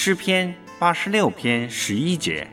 [0.00, 2.46] 诗篇八十六篇十一节：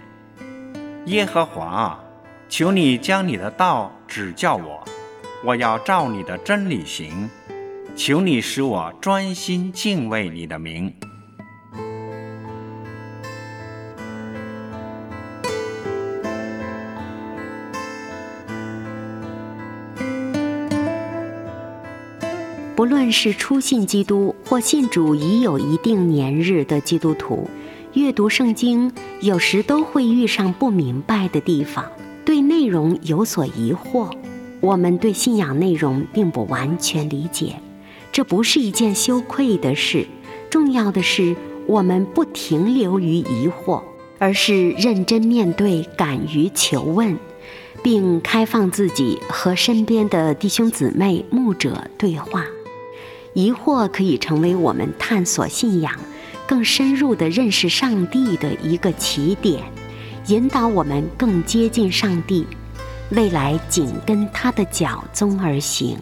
[1.06, 2.04] 耶和华啊，
[2.50, 4.84] 求你将你的道指教我，
[5.44, 7.30] 我要照你的真理行。
[7.96, 10.92] 求你使我专心敬畏你的名。
[22.76, 27.50] 不论是初信基督或信主已有一定年日的基督徒，
[27.94, 31.86] 阅读圣经有时都会遇上不明白的地方，
[32.26, 34.12] 对内容有所疑惑。
[34.60, 37.56] 我们对信仰内容并不完全理解，
[38.12, 40.06] 这不是一件羞愧的事。
[40.50, 41.34] 重要的是，
[41.68, 43.82] 我们不停留于疑惑，
[44.20, 47.18] 而是认真面对，敢于求问，
[47.82, 52.46] 并开放自己和身边的弟兄姊妹、牧者对话。
[53.36, 55.92] 疑惑可以成为我们探索信仰、
[56.48, 59.62] 更深入的认识上帝的一个起点，
[60.28, 62.48] 引导我们更接近上帝，
[63.10, 65.98] 未来紧跟他的脚踪而行。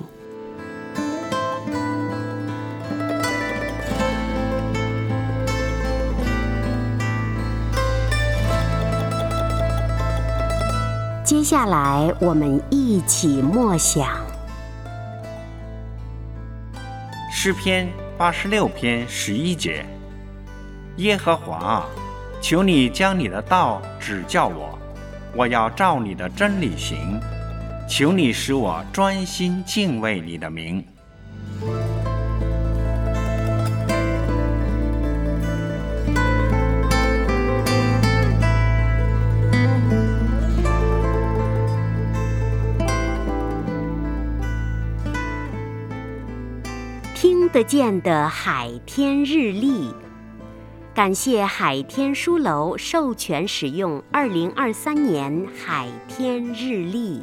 [11.25, 14.07] 接下来，我们一起默想。
[17.45, 19.85] 诗篇八十六篇十一节：
[20.95, 21.85] 耶和华啊，
[22.41, 24.79] 求你将你的道指教我，
[25.35, 27.19] 我要照你的真理行。
[27.85, 30.81] 求你使我专心敬畏你的名。
[47.53, 49.93] 得见的海天日历，
[50.91, 57.21] 感谢海天书楼授权使用二零二三年海天日历。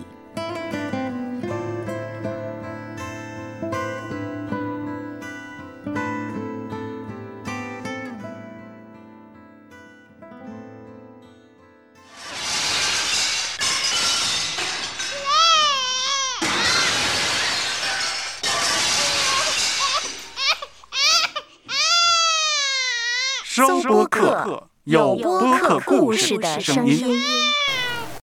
[23.66, 27.14] 收播客，有播客故事的声音。